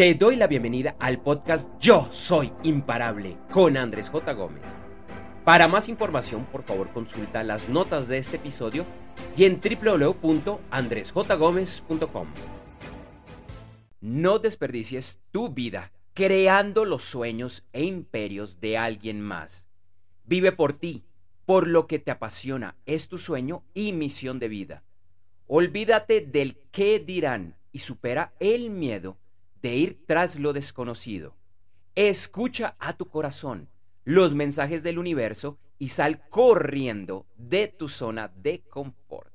Te 0.00 0.14
doy 0.14 0.36
la 0.36 0.46
bienvenida 0.46 0.96
al 0.98 1.20
podcast 1.20 1.68
Yo 1.78 2.08
Soy 2.10 2.54
Imparable 2.62 3.36
con 3.52 3.76
Andrés 3.76 4.08
J. 4.08 4.32
Gómez. 4.32 4.64
Para 5.44 5.68
más 5.68 5.90
información, 5.90 6.46
por 6.46 6.62
favor, 6.62 6.90
consulta 6.90 7.44
las 7.44 7.68
notas 7.68 8.08
de 8.08 8.16
este 8.16 8.36
episodio 8.36 8.86
y 9.36 9.44
en 9.44 9.60
www.andresjgomez.com. 9.60 12.28
No 14.00 14.38
desperdicies 14.38 15.20
tu 15.32 15.50
vida 15.50 15.92
creando 16.14 16.86
los 16.86 17.04
sueños 17.04 17.66
e 17.74 17.84
imperios 17.84 18.58
de 18.58 18.78
alguien 18.78 19.20
más. 19.20 19.68
Vive 20.24 20.52
por 20.52 20.72
ti, 20.72 21.04
por 21.44 21.66
lo 21.66 21.86
que 21.86 21.98
te 21.98 22.10
apasiona, 22.10 22.74
es 22.86 23.08
tu 23.08 23.18
sueño 23.18 23.64
y 23.74 23.92
misión 23.92 24.38
de 24.38 24.48
vida. 24.48 24.82
Olvídate 25.46 26.22
del 26.22 26.56
qué 26.70 27.00
dirán 27.00 27.54
y 27.70 27.80
supera 27.80 28.32
el 28.40 28.70
miedo 28.70 29.18
de 29.62 29.74
ir 29.74 30.04
tras 30.06 30.38
lo 30.38 30.52
desconocido. 30.52 31.36
Escucha 31.94 32.76
a 32.78 32.94
tu 32.94 33.08
corazón 33.08 33.68
los 34.04 34.34
mensajes 34.34 34.82
del 34.82 34.98
universo 34.98 35.58
y 35.78 35.88
sal 35.88 36.26
corriendo 36.28 37.26
de 37.36 37.68
tu 37.68 37.88
zona 37.88 38.28
de 38.28 38.62
confort. 38.62 39.32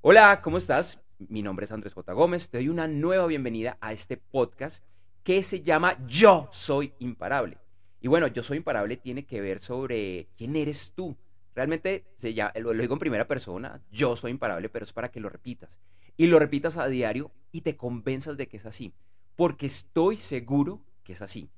Hola, 0.00 0.40
¿cómo 0.42 0.58
estás? 0.58 1.00
Mi 1.18 1.42
nombre 1.42 1.64
es 1.64 1.72
Andrés 1.72 1.94
J. 1.94 2.12
Gómez. 2.12 2.50
Te 2.50 2.58
doy 2.58 2.68
una 2.68 2.88
nueva 2.88 3.26
bienvenida 3.26 3.78
a 3.80 3.92
este 3.92 4.16
podcast 4.16 4.84
que 5.22 5.42
se 5.44 5.62
llama 5.62 6.04
Yo 6.06 6.48
Soy 6.50 6.92
Imparable. 6.98 7.58
Y 8.00 8.08
bueno, 8.08 8.26
Yo 8.26 8.42
Soy 8.42 8.56
Imparable 8.56 8.96
tiene 8.96 9.24
que 9.24 9.40
ver 9.40 9.60
sobre 9.60 10.28
quién 10.36 10.56
eres 10.56 10.92
tú. 10.94 11.16
Realmente 11.54 12.06
se 12.16 12.34
lo 12.56 12.72
digo 12.72 12.94
en 12.94 12.98
primera 12.98 13.28
persona, 13.28 13.82
yo 13.90 14.16
soy 14.16 14.30
imparable, 14.30 14.70
pero 14.70 14.86
es 14.86 14.92
para 14.94 15.10
que 15.10 15.20
lo 15.20 15.28
repitas. 15.28 15.78
Y 16.16 16.26
lo 16.26 16.38
repitas 16.38 16.78
a 16.78 16.86
diario 16.86 17.30
y 17.52 17.60
te 17.60 17.76
convenzas 17.76 18.38
de 18.38 18.48
que 18.48 18.56
es 18.56 18.64
así 18.64 18.94
porque 19.36 19.66
estoy 19.66 20.16
seguro 20.16 20.80
que 21.04 21.12
es 21.12 21.22
así. 21.22 21.50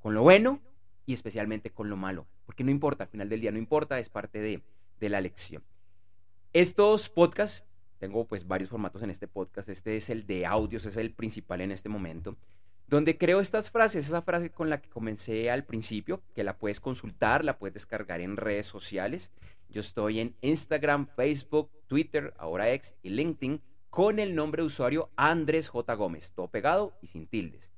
Con 0.00 0.14
lo 0.14 0.22
bueno 0.22 0.60
y 1.06 1.14
especialmente 1.14 1.70
con 1.70 1.88
lo 1.88 1.96
malo. 1.96 2.26
Porque 2.46 2.64
no 2.64 2.70
importa, 2.70 3.04
al 3.04 3.10
final 3.10 3.28
del 3.28 3.40
día 3.40 3.50
no 3.50 3.58
importa, 3.58 3.98
es 3.98 4.08
parte 4.08 4.40
de, 4.40 4.62
la 5.08 5.20
lección. 5.20 5.62
Estos 6.52 7.08
podcasts, 7.08 7.64
tengo 7.98 8.26
pues 8.26 8.46
varios 8.46 8.70
formatos 8.70 9.02
en 9.02 9.10
este 9.10 9.28
podcast. 9.28 9.68
Este 9.68 9.96
es 9.96 10.10
el 10.10 10.26
de 10.26 10.46
audios, 10.46 10.86
es 10.86 10.96
el 10.96 11.12
principal 11.12 11.60
en 11.60 11.72
este 11.72 11.88
momento. 11.88 12.36
Donde 12.86 13.18
creo 13.18 13.40
estas 13.40 13.70
frases, 13.70 14.06
esa 14.06 14.22
frase 14.22 14.50
con 14.50 14.70
la 14.70 14.80
que 14.80 14.88
comencé 14.88 15.50
al 15.50 15.64
principio, 15.64 16.22
que 16.34 16.44
la 16.44 16.56
puedes 16.56 16.80
consultar, 16.80 17.44
la 17.44 17.58
puedes 17.58 17.74
descargar 17.74 18.20
en 18.20 18.36
redes 18.36 18.66
sociales. 18.66 19.30
Yo 19.68 19.80
estoy 19.80 20.20
en 20.20 20.34
Instagram, 20.40 21.06
Facebook, 21.06 21.70
Twitter, 21.86 22.32
ahora 22.38 22.72
X 22.72 22.96
y 23.02 23.10
LinkedIn 23.10 23.60
con 23.98 24.20
el 24.20 24.36
nombre 24.36 24.62
de 24.62 24.66
usuario 24.68 25.10
Andrés 25.16 25.68
J. 25.70 25.92
Gómez, 25.94 26.30
todo 26.30 26.46
pegado 26.46 26.96
y 27.02 27.08
sin 27.08 27.26
tildes. 27.26 27.68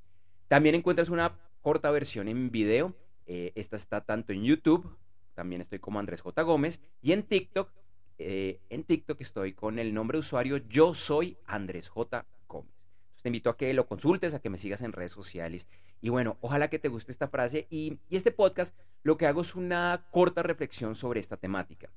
También 0.49 0.75
encuentras 0.75 1.09
una 1.09 1.39
corta 1.62 1.91
versión 1.91 2.29
en 2.29 2.51
video. 2.51 2.95
Eh, 3.25 3.53
esta 3.55 3.77
está 3.77 4.03
tanto 4.03 4.35
en 4.35 4.45
YouTube, 4.45 4.99
también 5.33 5.62
estoy 5.62 5.79
como 5.79 5.99
Andrés 5.99 6.21
J. 6.21 6.43
Gómez, 6.43 6.83
y 7.01 7.12
en 7.12 7.23
TikTok, 7.23 7.73
eh, 8.19 8.61
en 8.69 8.85
TikTok 8.85 9.19
estoy 9.23 9.55
con 9.55 9.79
el 9.79 9.95
nombre 9.95 10.17
de 10.17 10.21
usuario 10.21 10.59
Yo 10.59 10.95
Soy 10.95 11.39
Andrés 11.47 11.89
J. 11.89 12.27
Gómez. 12.47 12.75
te 13.23 13.31
invito 13.31 13.49
a 13.49 13.57
que 13.57 13.73
lo 13.73 13.87
consultes, 13.87 14.34
a 14.34 14.41
que 14.41 14.51
me 14.51 14.59
sigas 14.59 14.83
en 14.83 14.93
redes 14.93 15.12
sociales. 15.12 15.69
Y 16.03 16.11
bueno, 16.11 16.37
ojalá 16.43 16.69
que 16.69 16.79
te 16.79 16.89
guste 16.89 17.12
esta 17.12 17.29
frase. 17.29 17.67
y 17.71 17.99
este 18.11 18.31
podcast 18.31 18.79
lo 19.05 19.17
que 19.17 19.27
hago 19.27 19.41
es 19.41 19.55
una 19.55 20.07
corta 20.11 20.43
reflexión 20.43 20.97
sobre 20.97 21.19
esta 21.19 21.39
temática. 21.39 21.91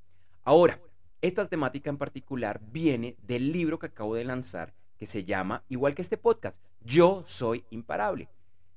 Ahora, 0.45 0.79
esta 1.23 1.47
temática 1.47 1.89
en 1.89 1.97
particular 1.97 2.59
viene 2.73 3.15
del 3.25 3.53
libro 3.53 3.79
que 3.79 3.85
acabo 3.85 4.13
de 4.13 4.25
lanzar 4.25 4.73
que 4.97 5.05
se 5.05 5.23
llama, 5.23 5.63
igual 5.69 5.95
que 5.95 6.01
este 6.01 6.17
podcast, 6.17 6.61
Yo 6.81 7.23
Soy 7.25 7.63
Imparable. 7.69 8.27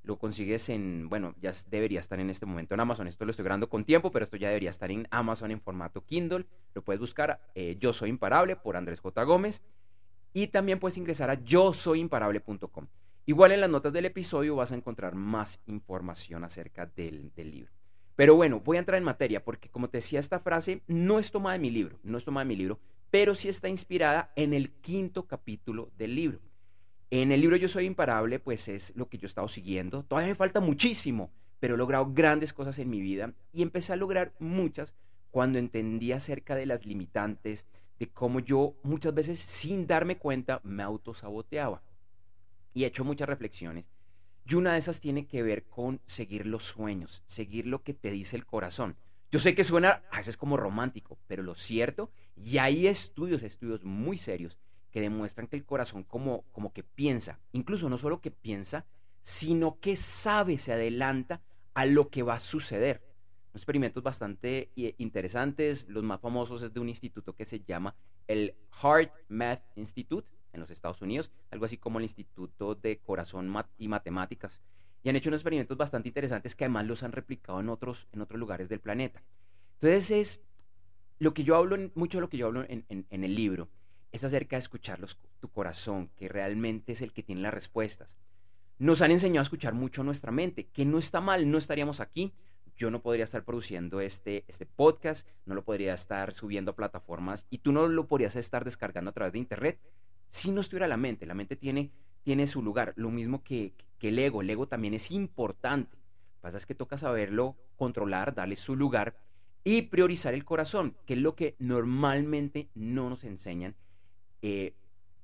Lo 0.05 0.17
consigues 0.17 0.69
en, 0.69 1.09
bueno, 1.09 1.35
ya 1.41 1.53
debería 1.69 1.99
estar 1.99 2.21
en 2.21 2.31
este 2.31 2.47
momento 2.47 2.75
en 2.75 2.81
Amazon. 2.81 3.09
Esto 3.09 3.25
lo 3.25 3.33
estoy 3.33 3.43
grabando 3.43 3.69
con 3.69 3.85
tiempo, 3.85 4.13
pero 4.13 4.25
esto 4.25 4.37
ya 4.37 4.47
debería 4.47 4.71
estar 4.71 4.93
en 4.93 5.09
Amazon 5.11 5.51
en 5.51 5.61
formato 5.61 6.05
Kindle. 6.05 6.47
Lo 6.73 6.83
puedes 6.83 7.01
buscar 7.01 7.41
eh, 7.57 7.77
Yo 7.81 7.93
Soy 7.93 8.11
Imparable 8.11 8.55
por 8.55 8.77
Andrés 8.77 9.01
J. 9.01 9.25
Gómez. 9.25 9.61
Y 10.33 10.47
también 10.47 10.79
puedes 10.79 10.99
ingresar 10.99 11.31
a 11.31 11.35
yo 11.43 11.73
soy 11.73 11.99
imparable.com. 11.99 12.87
Igual 13.25 13.51
en 13.51 13.61
las 13.61 13.71
notas 13.71 13.93
del 13.93 14.05
episodio 14.05 14.55
vas 14.55 14.71
a 14.71 14.77
encontrar 14.77 15.17
más 15.17 15.59
información 15.67 16.45
acerca 16.45 16.87
del 16.87 17.33
libro. 17.37 17.73
Pero 18.17 18.35
bueno, 18.35 18.61
voy 18.61 18.79
a 18.79 18.81
entrar 18.81 18.97
en 18.97 19.05
materia 19.05 19.45
porque 19.45 19.69
como 19.69 19.89
te 19.89 19.99
decía, 19.99 20.19
esta 20.19 20.41
frase 20.41 20.81
no 20.87 21.19
es 21.19 21.31
tomada 21.31 21.53
de 21.53 21.59
mi 21.61 21.71
libro, 21.71 21.99
no 22.03 22.17
es 22.17 22.25
tomada 22.25 22.45
de 22.45 22.49
mi 22.49 22.57
libro, 22.57 22.81
pero 23.11 23.35
sí 23.35 23.51
está 23.51 23.69
inspirada 23.69 24.33
en 24.37 24.55
el 24.55 24.71
quinto 24.73 25.27
capítulo 25.27 25.91
del 25.99 26.15
libro. 26.15 26.41
En 27.11 27.31
el 27.31 27.43
libro 27.43 27.57
Yo 27.57 27.69
Soy 27.69 27.85
Imparable, 27.85 28.41
pues 28.41 28.69
es 28.69 28.93
lo 28.97 29.09
que 29.09 29.19
yo 29.19 29.27
he 29.27 29.29
estado 29.29 29.49
siguiendo. 29.49 30.03
Todavía 30.03 30.31
me 30.31 30.35
falta 30.35 30.61
muchísimo, 30.61 31.31
pero 31.61 31.75
he 31.75 31.79
logrado 31.79 32.11
grandes 32.13 32.55
cosas 32.55 32.79
en 32.79 32.89
mi 32.91 33.01
vida 33.01 33.35
y 33.53 33.63
empecé 33.63 33.93
a 33.93 33.97
lograr 33.97 34.33
muchas 34.39 34.97
cuando 35.31 35.59
entendí 35.59 36.13
acerca 36.13 36.57
de 36.57 36.67
las 36.67 36.87
limitantes, 36.87 37.67
de 37.99 38.09
cómo 38.09 38.41
yo 38.41 38.75
muchas 38.83 39.13
veces 39.13 39.39
sin 39.41 39.87
darme 39.87 40.17
cuenta 40.17 40.61
me 40.65 40.83
autosaboteaba. 40.83 41.83
Y 42.73 42.85
he 42.85 42.87
hecho 42.87 43.05
muchas 43.05 43.29
reflexiones 43.29 43.91
y 44.49 44.55
una 44.55 44.75
de 44.75 44.79
esas 44.79 45.01
tiene 45.01 45.27
que 45.27 45.43
ver 45.43 45.65
con 45.65 46.01
seguir 46.07 46.47
los 46.47 46.65
sueños, 46.65 47.23
seguir 47.27 47.67
lo 47.67 47.83
que 47.83 47.95
te 47.95 48.11
dice 48.11 48.37
el 48.37 48.47
corazón. 48.47 48.97
Yo 49.33 49.41
sé 49.41 49.57
que 49.57 49.65
suena 49.65 50.05
a 50.13 50.19
veces 50.19 50.37
como 50.37 50.57
romántico, 50.57 51.19
pero 51.27 51.43
lo 51.43 51.57
cierto, 51.57 52.11
y 52.37 52.59
hay 52.59 52.87
estudios, 52.87 53.43
estudios 53.43 53.85
muy 53.85 54.19
serios, 54.19 54.57
que 54.93 55.01
demuestran 55.01 55.49
que 55.49 55.57
el 55.57 55.65
corazón 55.65 56.05
como, 56.05 56.45
como 56.53 56.73
que 56.73 56.85
piensa, 56.85 57.41
incluso 57.53 57.89
no 57.89 57.99
solo 57.99 58.21
que 58.21 58.31
piensa, 58.31 58.87
sino 59.23 59.81
que 59.81 59.97
sabe, 59.97 60.59
se 60.59 60.73
adelanta 60.73 61.43
a 61.75 61.85
lo 61.85 62.09
que 62.09 62.23
va 62.23 62.35
a 62.35 62.41
suceder. 62.41 63.03
Experimentos 63.53 64.03
bastante 64.03 64.71
eh, 64.77 64.95
interesantes, 64.99 65.87
los 65.89 66.05
más 66.05 66.21
famosos 66.21 66.63
es 66.63 66.73
de 66.73 66.79
un 66.79 66.89
instituto 66.89 67.35
que 67.35 67.45
se 67.45 67.61
llama 67.61 67.97
el 68.29 68.55
Heart 68.81 69.13
Math 69.29 69.63
Institute, 69.75 70.29
en 70.57 70.61
los 70.61 70.71
Estados 70.71 71.01
Unidos, 71.01 71.31
algo 71.51 71.65
así 71.65 71.77
como 71.77 71.99
el 71.99 72.05
Instituto 72.05 72.75
de 72.75 72.99
Corazón 72.99 73.55
y 73.79 73.89
Matemáticas. 73.89 74.61
Y 75.03 75.09
han 75.09 75.17
hecho 75.17 75.31
unos 75.31 75.39
experimentos 75.39 75.77
bastante 75.77 76.09
interesantes 76.09 76.57
que 76.57 76.65
además 76.65 76.87
los 76.87 77.03
han 77.05 77.13
replicado 77.13 77.61
en 77.61 77.69
otros, 77.69 78.09
en 78.13 78.23
otros 78.23 78.41
lugares 78.41 78.69
del 78.69 78.81
planeta. 78.81 79.23
Entonces 79.75 80.11
es 80.11 80.43
lo 81.19 81.33
que 81.33 81.45
yo 81.45 81.57
hablo, 81.57 81.77
mucho 81.95 82.19
de 82.19 82.23
lo 82.23 82.29
que 82.29 82.37
yo 82.39 82.47
hablo 82.47 82.65
en, 82.69 82.85
en, 82.89 83.25
el 83.25 83.35
libro, 83.35 83.69
es 84.13 84.25
acerca 84.25 84.57
de 84.57 84.61
escuchar 84.61 85.01
tu 85.41 85.49
corazón, 85.49 86.11
que 86.17 86.29
realmente 86.29 86.93
es 86.93 87.03
el 87.03 87.13
que 87.13 87.23
tiene 87.23 87.43
las 87.43 87.55
respuestas. 87.55 88.17
Nos 88.79 89.01
han 89.01 89.11
enseñado 89.11 89.41
a 89.41 89.45
escuchar 89.45 89.75
mucho 89.75 90.03
nuestra 90.03 90.33
mente, 90.33 90.67
que 90.67 90.85
no 90.85 90.99
está 90.99 91.21
mal, 91.21 91.51
no 91.51 91.57
estaríamos 91.57 92.01
aquí. 92.01 92.33
Yo 92.77 92.91
no 92.91 93.01
podría 93.01 93.25
estar 93.25 93.43
produciendo 93.43 94.01
este, 94.01 94.45
este 94.49 94.67
podcast, 94.67 95.27
no 95.47 95.55
lo 95.55 95.65
podría 95.65 95.95
estar 95.95 96.35
subiendo 96.35 96.73
a 96.73 96.77
plataformas 96.77 97.47
y 97.49 97.59
tú 97.59 97.73
no 97.73 97.89
lo 97.89 98.07
podrías 98.07 98.37
estar 98.37 98.65
descargando 98.67 99.11
a 99.11 99.15
través 99.15 99.33
de 99.33 99.39
internet 99.39 99.79
si 100.29 100.51
no 100.51 100.61
estuviera 100.61 100.87
la 100.87 100.97
mente, 100.97 101.27
la 101.27 101.35
mente 101.35 101.57
tiene, 101.57 101.91
tiene 102.23 102.47
su 102.47 102.63
lugar, 102.63 102.93
lo 102.97 103.11
mismo 103.11 103.43
que, 103.43 103.75
que 103.99 104.09
el 104.09 104.19
ego, 104.19 104.43
el 104.43 104.51
ego 104.51 104.69
también 104.69 104.95
es 104.95 105.11
importante. 105.11 105.97
Lo 105.97 106.35
que 106.37 106.43
pasa 106.43 106.57
es 106.57 106.67
que 106.67 106.75
toca 106.75 106.99
saberlo 106.99 107.57
controlar, 107.77 108.35
darle 108.35 108.57
su 108.57 108.77
lugar 108.77 109.17
y 109.65 109.83
priorizar 109.83 110.35
el 110.35 110.45
corazón, 110.45 110.97
que 111.07 111.15
es 111.15 111.21
lo 111.21 111.35
que 111.35 111.57
normalmente 111.59 112.69
no 112.75 113.11
nos 113.11 113.25
enseñan. 113.25 113.75
Eh, 114.43 114.75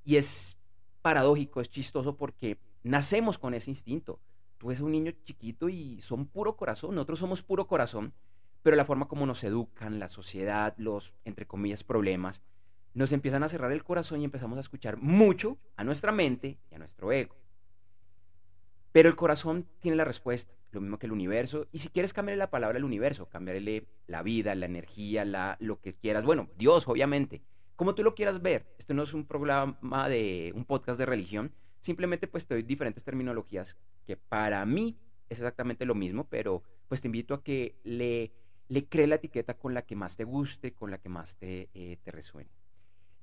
y 0.04 0.16
es 0.16 0.58
paradójico, 1.00 1.60
es 1.60 1.70
chistoso 1.70 2.16
porque 2.16 2.58
nacemos 2.82 3.38
con 3.38 3.54
ese 3.54 3.70
instinto. 3.70 4.20
Tú 4.58 4.70
eres 4.70 4.80
un 4.80 4.92
niño 4.92 5.12
chiquito 5.24 5.69
y 5.69 6.00
son 6.02 6.26
puro 6.26 6.56
corazón, 6.56 6.94
nosotros 6.94 7.19
somos 7.19 7.42
puro 7.42 7.66
corazón, 7.66 8.14
pero 8.62 8.76
la 8.76 8.84
forma 8.84 9.08
como 9.08 9.26
nos 9.26 9.42
educan, 9.44 9.98
la 9.98 10.08
sociedad, 10.08 10.74
los, 10.76 11.12
entre 11.24 11.46
comillas, 11.46 11.84
problemas, 11.84 12.42
nos 12.94 13.12
empiezan 13.12 13.42
a 13.42 13.48
cerrar 13.48 13.72
el 13.72 13.84
corazón 13.84 14.20
y 14.20 14.25
empezamos 14.25 14.56
a 14.56 14.60
escuchar 14.60 14.97
mucho 14.98 15.58
a 15.76 15.84
nuestra 15.84 16.12
mente 16.12 16.58
y 16.70 16.75
a 16.75 16.78
nuestro 16.78 17.12
ego. 17.12 17.36
Pero 18.93 19.08
el 19.08 19.16
corazón 19.16 19.66
tiene 19.81 19.96
la 19.96 20.05
respuesta, 20.05 20.55
lo 20.70 20.81
mismo 20.81 20.99
que 20.99 21.06
el 21.06 21.12
universo. 21.12 21.66
Y 21.72 21.78
si 21.78 21.88
quieres 21.88 22.12
cambiarle 22.12 22.38
la 22.38 22.50
palabra 22.50 22.76
al 22.76 22.84
universo, 22.84 23.28
cambiarle 23.28 23.87
la 24.06 24.22
vida, 24.22 24.55
la 24.55 24.66
energía, 24.66 25.25
la, 25.25 25.56
lo 25.61 25.81
que 25.81 25.94
quieras. 25.94 26.25
Bueno, 26.25 26.50
Dios, 26.58 26.87
obviamente. 26.87 27.43
Como 27.75 27.94
tú 27.94 28.02
lo 28.02 28.14
quieras 28.14 28.43
ver. 28.43 28.66
Esto 28.78 28.93
no 28.93 29.02
es 29.02 29.14
un 29.14 29.26
programa 29.26 30.08
de 30.08 30.52
un 30.55 30.66
podcast 30.66 30.99
de 30.99 31.06
religión. 31.06 31.52
Simplemente 31.81 32.28
pues 32.28 32.46
te 32.46 32.55
doy 32.55 32.62
diferentes 32.62 33.02
terminologías 33.02 33.76
que 34.06 34.16
para 34.16 34.64
mí 34.66 34.99
es 35.31 35.38
exactamente 35.38 35.87
lo 35.87 35.94
mismo, 35.94 36.28
pero 36.28 36.62
pues 36.87 37.00
te 37.00 37.08
invito 37.08 37.32
a 37.34 37.43
que 37.43 37.76
le, 37.82 38.31
le 38.69 38.87
cree 38.87 39.06
la 39.06 39.14
etiqueta 39.16 39.55
con 39.55 39.72
la 39.72 39.82
que 39.82 39.96
más 39.96 40.16
te 40.16 40.25
guste, 40.25 40.75
con 40.75 40.90
la 40.90 40.99
que 40.99 41.08
más 41.08 41.37
te, 41.37 41.70
eh, 41.72 41.96
te 42.05 42.11
resuene. 42.11 42.50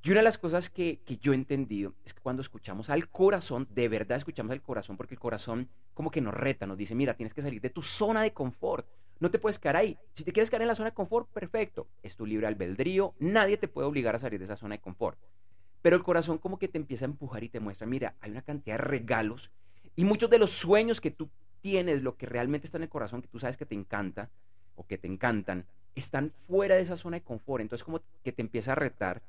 Y 0.01 0.11
una 0.11 0.19
de 0.19 0.23
las 0.23 0.37
cosas 0.37 0.69
que, 0.69 1.01
yo 1.21 1.33
he 1.33 1.35
entendido 1.35 1.93
es 2.05 2.13
que 2.13 2.21
cuando 2.21 2.41
escuchamos 2.41 2.89
al 2.89 3.09
corazón, 3.09 3.67
de 3.71 3.89
verdad 3.89 4.17
escuchamos 4.17 4.51
al 4.51 4.61
corazón, 4.61 4.95
porque 4.95 5.15
el 5.15 5.19
corazón 5.19 5.67
como 5.93 6.09
que 6.09 6.21
nos 6.21 6.33
reta, 6.33 6.65
nos 6.65 6.77
dice, 6.77 6.95
mira, 6.95 7.15
tienes 7.15 7.33
que 7.33 7.41
salir 7.41 7.59
de 7.59 7.69
tu 7.69 7.81
zona 7.81 8.21
de 8.21 8.31
confort. 8.31 8.87
No 9.19 9.29
te 9.29 9.39
puedes 9.39 9.59
quedar 9.59 9.75
ahí. 9.75 9.97
Si 10.13 10.23
te 10.23 10.31
quieres 10.31 10.49
quedar 10.49 10.61
en 10.61 10.69
la 10.69 10.75
zona 10.75 10.91
de 10.91 10.95
confort, 10.95 11.27
perfecto. 11.27 11.87
Es 12.01 12.15
tu 12.15 12.25
libre 12.25 12.47
albedrío. 12.47 13.13
Nadie 13.19 13.57
te 13.57 13.67
puede 13.67 13.87
obligar 13.87 14.15
a 14.15 14.19
salir 14.19 14.39
de 14.39 14.45
esa 14.45 14.55
zona 14.55 14.75
de 14.75 14.81
confort. 14.81 15.19
Pero 15.81 15.97
el 15.97 16.03
corazón 16.03 16.37
como 16.37 16.57
que 16.57 16.69
te 16.69 16.77
empieza 16.77 17.03
a 17.03 17.07
empujar 17.07 17.43
y 17.43 17.49
te 17.49 17.59
muestra, 17.59 17.85
mira, 17.85 18.15
hay 18.21 18.31
una 18.31 18.41
cantidad 18.41 18.77
de 18.77 18.83
regalos 18.83 19.51
Y 19.97 20.05
muchos 20.05 20.29
de 20.29 20.39
los 20.39 20.51
sueños 20.51 21.01
que 21.01 21.11
tú 21.11 21.29
tienes, 21.59 22.03
lo 22.03 22.15
que 22.15 22.25
realmente 22.25 22.67
está 22.67 22.77
en 22.77 22.83
el 22.83 22.89
corazón, 22.89 23.21
que 23.21 23.27
tú 23.27 23.39
sabes 23.39 23.57
que 23.57 23.65
te 23.65 23.75
encanta 23.75 24.29
o 24.75 24.87
que 24.87 24.97
te 24.97 25.07
encantan, 25.07 25.65
están 25.95 26.31
fuera 26.47 26.75
de 26.75 26.81
esa 26.83 26.95
zona 26.95 27.17
de 27.17 27.23
confort. 27.23 27.61
Entonces 27.61 27.83
como 27.83 28.01
que 28.23 28.31
te 28.31 28.41
empieza 28.41 28.71
a 28.71 28.75
retar 28.75 29.21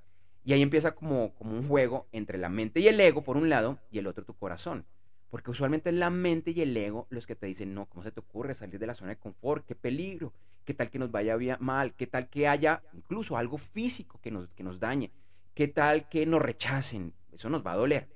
y 0.44 0.52
ahí 0.52 0.62
empieza 0.62 0.94
como, 0.94 1.34
como 1.34 1.56
un 1.56 1.66
juego 1.66 2.06
entre 2.12 2.38
la 2.38 2.48
mente 2.48 2.80
y 2.80 2.88
el 2.88 3.00
ego 3.00 3.22
por 3.22 3.36
un 3.36 3.48
lado 3.48 3.78
y 3.90 3.98
el 3.98 4.06
otro 4.06 4.24
tu 4.24 4.34
corazón. 4.34 4.86
Porque 5.28 5.50
usualmente 5.50 5.90
es 5.90 5.96
la 5.96 6.10
mente 6.10 6.50
y 6.50 6.60
el 6.60 6.76
ego 6.76 7.06
los 7.10 7.26
que 7.26 7.36
te 7.36 7.46
dicen, 7.46 7.74
no, 7.74 7.86
¿cómo 7.86 8.02
se 8.02 8.10
te 8.10 8.20
ocurre 8.20 8.54
salir 8.54 8.80
de 8.80 8.86
la 8.86 8.94
zona 8.94 9.10
de 9.10 9.18
confort? 9.18 9.64
¡Qué 9.64 9.74
peligro! 9.74 10.32
¿Qué 10.64 10.74
tal 10.74 10.90
que 10.90 10.98
nos 10.98 11.10
vaya 11.10 11.36
mal? 11.60 11.94
¿Qué 11.94 12.06
tal 12.06 12.28
que 12.28 12.48
haya 12.48 12.82
incluso 12.92 13.36
algo 13.36 13.58
físico 13.58 14.20
que 14.22 14.30
nos, 14.30 14.48
que 14.50 14.62
nos 14.62 14.80
dañe? 14.80 15.12
¿Qué 15.54 15.68
tal 15.68 16.08
que 16.08 16.26
nos 16.26 16.42
rechacen? 16.42 17.12
Eso 17.32 17.48
nos 17.48 17.64
va 17.64 17.72
a 17.72 17.76
doler. 17.76 18.08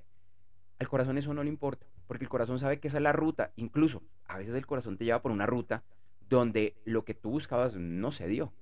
Al 0.79 0.89
corazón 0.89 1.19
eso 1.19 1.33
no 1.35 1.43
le 1.43 1.49
importa, 1.49 1.87
porque 2.07 2.25
el 2.25 2.29
corazón 2.29 2.59
sabe 2.59 2.81
que 2.81 2.89
esa 2.89 2.99
es 2.99 3.03
la 3.03 3.13
ruta. 3.13 3.53
Incluso 3.57 4.03
a 4.27 4.39
veces 4.39 4.55
el 4.55 4.67
corazón 4.67 4.97
te 4.97 5.05
lleva 5.05 5.23
por 5.23 5.33
una 5.33 5.47
ruta 5.47 5.85
donde 6.29 6.77
lo 6.85 7.05
que 7.05 7.15
tú 7.15 7.31
buscabas 7.31 7.77
no 7.77 8.13
se 8.13 8.27
dio. 8.27 8.53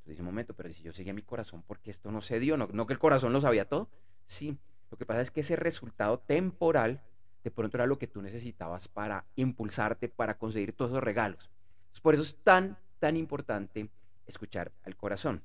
Entonces 0.00 0.20
un 0.20 0.26
momento, 0.26 0.54
pero 0.54 0.72
si 0.72 0.82
yo 0.82 0.92
seguía 0.92 1.12
mi 1.12 1.22
corazón, 1.22 1.62
¿por 1.62 1.78
qué 1.78 1.90
esto 1.90 2.10
no 2.10 2.20
se 2.20 2.40
dio? 2.40 2.56
¿No, 2.56 2.68
no 2.72 2.86
que 2.86 2.92
el 2.92 2.98
corazón 2.98 3.32
lo 3.32 3.40
sabía 3.40 3.68
todo? 3.68 3.88
Sí, 4.26 4.56
lo 4.90 4.98
que 4.98 5.06
pasa 5.06 5.20
es 5.20 5.30
que 5.30 5.40
ese 5.40 5.56
resultado 5.56 6.18
temporal 6.18 7.02
de 7.44 7.50
pronto 7.50 7.76
era 7.76 7.86
lo 7.86 7.98
que 7.98 8.06
tú 8.06 8.20
necesitabas 8.20 8.88
para 8.88 9.24
impulsarte, 9.36 10.08
para 10.08 10.36
conseguir 10.36 10.72
todos 10.72 10.90
esos 10.90 11.02
regalos. 11.02 11.50
por 12.02 12.14
eso 12.14 12.22
es 12.22 12.36
tan, 12.42 12.76
tan 12.98 13.16
importante 13.16 13.88
escuchar 14.26 14.72
al 14.84 14.96
corazón. 14.96 15.42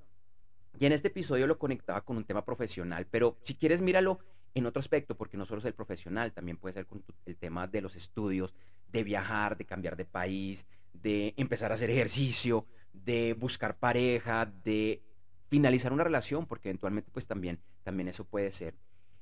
Y 0.78 0.86
en 0.86 0.92
este 0.92 1.08
episodio 1.08 1.48
lo 1.48 1.58
conectaba 1.58 2.02
con 2.02 2.18
un 2.18 2.26
tema 2.26 2.44
profesional, 2.44 3.08
pero 3.10 3.38
si 3.44 3.56
quieres 3.56 3.82
míralo 3.82 4.20
en 4.54 4.66
otro 4.66 4.80
aspecto, 4.80 5.16
porque 5.16 5.38
no 5.38 5.46
solo 5.46 5.60
es 5.60 5.66
el 5.66 5.74
profesional, 5.74 6.34
también 6.34 6.58
puede 6.58 6.74
ser 6.74 6.86
con 6.86 7.04
el 7.26 7.38
tema 7.38 7.68
de 7.68 7.82
los 7.82 7.96
estudios, 7.96 8.54
de 8.92 9.04
viajar, 9.04 9.58
de 9.58 9.66
cambiar 9.66 9.96
de 9.96 10.06
país, 10.06 10.66
de 10.94 11.34
empezar 11.38 11.72
a 11.72 11.76
hacer 11.76 11.90
ejercicio, 11.90 12.66
de 13.04 13.34
buscar 13.34 13.78
pareja, 13.78 14.46
de 14.64 15.02
finalizar 15.48 15.94
una 15.94 16.04
relación, 16.04 16.46
porque 16.46 16.70
eventualmente 16.70 17.12
pues 17.12 17.28
también, 17.28 17.60
también 17.84 18.08
eso 18.08 18.26
puede 18.26 18.52
ser. 18.52 18.76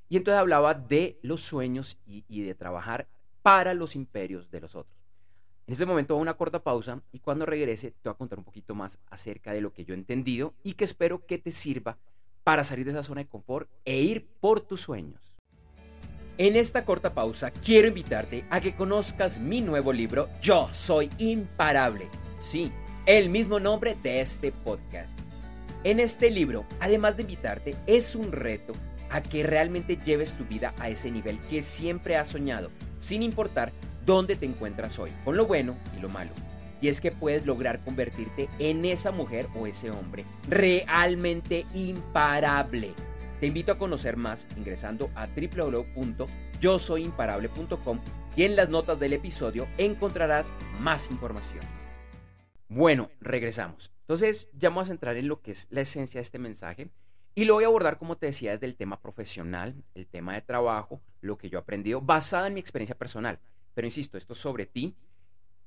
Y 0.08 0.16
entonces 0.16 0.40
hablaba 0.40 0.74
de 0.74 1.18
los 1.22 1.42
sueños 1.42 1.98
y, 2.06 2.42
de 2.42 2.54
trabajar 2.54 3.08
para 3.42 3.74
los 3.74 3.96
imperios 3.96 4.50
de 4.50 4.60
los 4.60 4.74
otros. 4.74 4.96
En 5.66 5.72
este 5.72 5.86
momento 5.86 6.16
una 6.16 6.34
corta 6.34 6.62
pausa 6.62 7.02
y 7.10 7.20
cuando 7.20 7.46
regrese 7.46 7.90
te 7.90 8.08
voy 8.08 8.14
a 8.14 8.18
contar 8.18 8.38
un 8.38 8.44
poquito 8.44 8.74
más 8.74 8.98
acerca 9.10 9.52
de 9.52 9.62
lo 9.62 9.72
que 9.72 9.84
yo 9.84 9.94
he 9.94 9.96
entendido 9.96 10.54
y 10.62 10.74
que 10.74 10.84
espero 10.84 11.24
que 11.24 11.38
te 11.38 11.52
sirva 11.52 11.96
para 12.42 12.64
salir 12.64 12.84
de 12.84 12.90
esa 12.90 13.02
zona 13.02 13.22
de 13.22 13.28
confort 13.28 13.70
e 13.86 14.00
ir 14.00 14.26
por 14.40 14.60
tus 14.60 14.82
sueños. 14.82 15.34
En 16.36 16.56
esta 16.56 16.84
corta 16.84 17.14
pausa 17.14 17.50
quiero 17.50 17.88
invitarte 17.88 18.44
a 18.50 18.60
que 18.60 18.74
conozcas 18.74 19.38
mi 19.38 19.60
nuevo 19.62 19.92
libro 19.92 20.28
Yo 20.42 20.68
Soy 20.72 21.08
Imparable. 21.18 22.10
Sí, 22.40 22.70
el 23.06 23.28
mismo 23.28 23.60
nombre 23.60 23.96
de 24.02 24.22
este 24.22 24.50
podcast. 24.50 25.18
En 25.84 26.00
este 26.00 26.30
libro, 26.30 26.64
además 26.80 27.16
de 27.16 27.22
invitarte, 27.22 27.76
es 27.86 28.16
un 28.16 28.32
reto 28.32 28.72
a 29.10 29.22
que 29.22 29.42
realmente 29.42 29.98
lleves 30.02 30.32
tu 30.34 30.44
vida 30.44 30.72
a 30.78 30.88
ese 30.88 31.10
nivel 31.10 31.38
que 31.50 31.60
siempre 31.60 32.16
has 32.16 32.30
soñado, 32.30 32.70
sin 32.98 33.22
importar 33.22 33.74
dónde 34.06 34.36
te 34.36 34.46
encuentras 34.46 34.98
hoy, 34.98 35.12
con 35.22 35.36
lo 35.36 35.44
bueno 35.46 35.76
y 35.96 36.00
lo 36.00 36.08
malo. 36.08 36.30
Y 36.80 36.88
es 36.88 37.02
que 37.02 37.12
puedes 37.12 37.44
lograr 37.44 37.84
convertirte 37.84 38.48
en 38.58 38.86
esa 38.86 39.10
mujer 39.10 39.48
o 39.54 39.66
ese 39.66 39.90
hombre 39.90 40.24
realmente 40.48 41.66
imparable. 41.74 42.94
Te 43.40 43.46
invito 43.46 43.72
a 43.72 43.78
conocer 43.78 44.16
más 44.16 44.46
ingresando 44.56 45.10
a 45.14 45.26
www.yosoyimparable.com 45.26 48.00
y 48.36 48.44
en 48.44 48.56
las 48.56 48.70
notas 48.70 48.98
del 48.98 49.12
episodio 49.12 49.68
encontrarás 49.76 50.50
más 50.80 51.10
información. 51.10 51.83
Bueno, 52.68 53.10
regresamos. 53.20 53.92
Entonces, 54.00 54.48
ya 54.52 54.70
vamos 54.70 54.88
a 54.88 54.92
entrar 54.92 55.16
en 55.16 55.28
lo 55.28 55.40
que 55.42 55.52
es 55.52 55.66
la 55.70 55.82
esencia 55.82 56.18
de 56.18 56.22
este 56.22 56.38
mensaje 56.38 56.90
y 57.34 57.46
lo 57.46 57.54
voy 57.54 57.64
a 57.64 57.66
abordar, 57.66 57.98
como 57.98 58.16
te 58.16 58.26
decía, 58.26 58.52
desde 58.52 58.66
el 58.66 58.76
tema 58.76 59.00
profesional, 59.00 59.74
el 59.94 60.06
tema 60.06 60.34
de 60.34 60.42
trabajo, 60.42 61.00
lo 61.20 61.36
que 61.36 61.50
yo 61.50 61.58
he 61.58 61.62
aprendido, 61.62 62.00
basada 62.00 62.46
en 62.46 62.54
mi 62.54 62.60
experiencia 62.60 62.96
personal. 62.96 63.40
Pero 63.74 63.86
insisto, 63.86 64.16
esto 64.16 64.34
es 64.34 64.38
sobre 64.38 64.66
ti. 64.66 64.94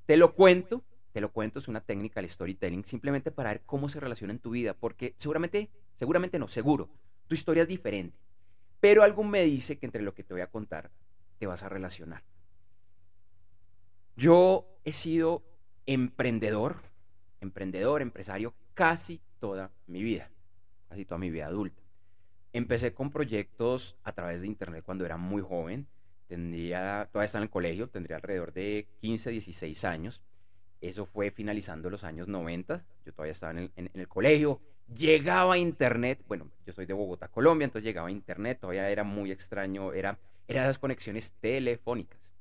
Te 0.06 0.16
lo 0.16 0.34
cuento, 0.34 0.84
te 1.12 1.20
lo 1.20 1.32
cuento, 1.32 1.60
es 1.60 1.68
una 1.68 1.82
técnica 1.82 2.22
del 2.22 2.30
storytelling, 2.30 2.86
simplemente 2.86 3.32
para 3.32 3.50
ver 3.50 3.64
cómo 3.66 3.90
se 3.90 4.00
relaciona 4.00 4.32
en 4.32 4.40
tu 4.40 4.52
vida, 4.52 4.74
porque 4.74 5.16
seguramente, 5.18 5.70
seguramente 5.96 6.40
no, 6.40 6.48
seguro, 6.48 6.90
tu 7.28 7.36
historia 7.36 7.64
es 7.64 7.68
diferente. 7.68 8.18
Pero 8.80 9.04
algo 9.04 9.24
me 9.24 9.44
dice 9.44 9.78
que 9.78 9.86
entre 9.86 10.04
lo 10.04 10.14
que 10.14 10.24
te 10.24 10.34
voy 10.34 10.42
a 10.42 10.48
contar, 10.48 10.90
te 11.38 11.48
vas 11.48 11.64
a 11.64 11.70
relacionar. 11.70 12.24
Yo 14.16 14.66
he 14.86 14.94
sido 14.94 15.44
emprendedor, 15.88 16.78
emprendedor, 17.42 18.04
empresario, 18.04 18.54
casi 18.76 19.20
toda 19.40 19.72
mi 19.88 20.04
vida 20.04 20.30
casi 20.88 21.06
toda 21.06 21.18
mi 21.18 21.30
vida 21.30 21.48
adulta. 21.48 21.82
Empecé 22.54 22.94
con 22.94 23.12
proyectos 23.12 23.98
a 24.04 24.14
través 24.14 24.42
de 24.42 24.48
internet 24.48 24.84
cuando 24.86 25.06
era 25.06 25.18
muy 25.18 25.42
joven. 25.42 25.88
Tendría, 26.28 27.08
todavía 27.12 27.26
estaba 27.26 27.42
en 27.42 27.48
el 27.48 27.50
colegio, 27.50 27.90
tendría 27.90 28.18
alrededor 28.18 28.54
de 28.54 28.88
15, 29.00 29.32
16 29.32 29.84
años. 29.86 30.22
Eso 30.82 31.06
fue 31.06 31.32
finalizando 31.32 31.90
los 31.90 32.04
años 32.04 32.28
90. 32.28 32.84
Yo 33.06 33.14
todavía 33.14 33.32
estaba 33.32 33.60
en 33.60 33.90
el, 33.94 34.08
colegio. 34.08 34.62
Llegaba 34.94 35.56
a 35.56 35.58
internet. 35.58 36.24
Bueno, 36.28 36.50
yo 36.66 36.74
soy 36.74 36.86
de 36.86 36.94
Bogotá, 36.94 37.28
Colombia, 37.28 37.66
entonces 37.66 37.86
llegaba 37.86 38.08
a 38.08 38.12
internet. 38.12 38.60
Todavía 38.60 38.90
era 38.90 39.04
muy 39.04 39.32
extraño. 39.32 39.94
Era, 39.94 40.20
era 40.48 40.64
esas 40.64 40.80
conexiones 40.80 41.34
telefónicas. 41.40 42.34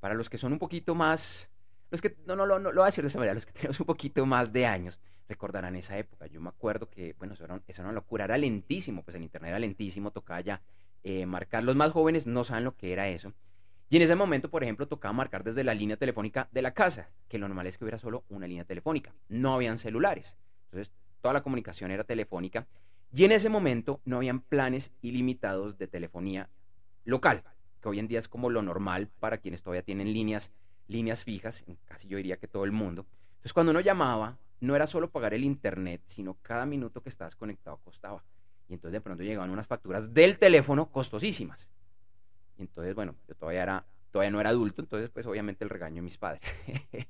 Para 0.00 0.14
los 0.14 0.30
que 0.30 0.38
son 0.38 0.52
un 0.52 0.58
poquito 0.58 0.94
más. 0.94 1.50
Los 1.90 2.00
que, 2.00 2.16
no, 2.26 2.36
no, 2.36 2.46
no, 2.46 2.58
no 2.58 2.72
lo 2.72 2.80
voy 2.80 2.84
a 2.84 2.86
decir 2.86 3.02
de 3.02 3.08
esa 3.08 3.18
manera. 3.18 3.34
Los 3.34 3.46
que 3.46 3.52
tenemos 3.54 3.78
un 3.80 3.86
poquito 3.86 4.24
más 4.26 4.52
de 4.52 4.66
años 4.66 4.98
recordarán 5.28 5.76
esa 5.76 5.98
época. 5.98 6.26
Yo 6.26 6.40
me 6.40 6.48
acuerdo 6.48 6.88
que, 6.88 7.14
bueno, 7.18 7.34
eso 7.34 7.44
era, 7.44 7.60
una 7.80 7.92
locura, 7.92 8.24
era 8.24 8.38
lentísimo, 8.38 9.02
pues 9.02 9.16
el 9.16 9.22
internet 9.22 9.50
era 9.50 9.58
lentísimo, 9.58 10.10
tocaba 10.10 10.40
ya 10.40 10.62
eh, 11.02 11.26
marcar. 11.26 11.64
Los 11.64 11.76
más 11.76 11.92
jóvenes 11.92 12.26
no 12.26 12.44
saben 12.44 12.64
lo 12.64 12.76
que 12.76 12.92
era 12.92 13.08
eso. 13.08 13.32
Y 13.88 13.96
en 13.96 14.02
ese 14.02 14.16
momento, 14.16 14.50
por 14.50 14.64
ejemplo, 14.64 14.88
tocaba 14.88 15.12
marcar 15.12 15.44
desde 15.44 15.62
la 15.62 15.74
línea 15.74 15.96
telefónica 15.96 16.48
de 16.50 16.62
la 16.62 16.74
casa, 16.74 17.10
que 17.28 17.38
lo 17.38 17.46
normal 17.46 17.68
es 17.68 17.78
que 17.78 17.84
hubiera 17.84 17.98
solo 17.98 18.24
una 18.28 18.46
línea 18.46 18.64
telefónica. 18.64 19.14
No 19.28 19.54
habían 19.54 19.78
celulares. 19.78 20.36
Entonces, 20.66 20.92
toda 21.20 21.34
la 21.34 21.42
comunicación 21.42 21.92
era 21.92 22.02
telefónica. 22.02 22.66
Y 23.12 23.24
en 23.24 23.32
ese 23.32 23.48
momento 23.48 24.00
no 24.04 24.16
habían 24.16 24.40
planes 24.40 24.92
ilimitados 25.02 25.78
de 25.78 25.86
telefonía 25.86 26.50
local, 27.04 27.44
que 27.80 27.88
hoy 27.88 28.00
en 28.00 28.08
día 28.08 28.18
es 28.18 28.26
como 28.26 28.50
lo 28.50 28.62
normal 28.62 29.08
para 29.20 29.38
quienes 29.38 29.62
todavía 29.62 29.82
tienen 29.82 30.12
líneas, 30.12 30.52
líneas 30.88 31.24
fijas, 31.24 31.64
casi 31.84 32.08
yo 32.08 32.16
diría 32.16 32.36
que 32.36 32.48
todo 32.48 32.64
el 32.64 32.72
mundo. 32.72 33.06
Entonces, 33.36 33.52
cuando 33.52 33.70
uno 33.70 33.80
llamaba, 33.80 34.38
no 34.60 34.74
era 34.76 34.86
solo 34.86 35.10
pagar 35.10 35.34
el 35.34 35.44
internet, 35.44 36.02
sino 36.06 36.36
cada 36.42 36.66
minuto 36.66 37.02
que 37.02 37.08
estabas 37.08 37.36
conectado 37.36 37.78
costaba. 37.84 38.22
Y 38.68 38.74
entonces 38.74 38.92
de 38.92 39.00
pronto 39.00 39.22
llegaban 39.22 39.50
unas 39.50 39.66
facturas 39.66 40.12
del 40.12 40.38
teléfono 40.38 40.90
costosísimas. 40.90 41.68
Y 42.58 42.62
entonces, 42.62 42.94
bueno, 42.94 43.14
yo 43.28 43.34
todavía, 43.34 43.62
era, 43.62 43.86
todavía 44.10 44.30
no 44.30 44.40
era 44.40 44.50
adulto, 44.50 44.82
entonces 44.82 45.10
pues 45.10 45.26
obviamente 45.26 45.64
el 45.64 45.70
regaño 45.70 45.96
de 45.96 46.02
mis 46.02 46.18
padres. 46.18 46.42